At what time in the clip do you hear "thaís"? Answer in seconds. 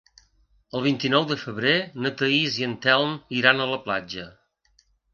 2.23-2.59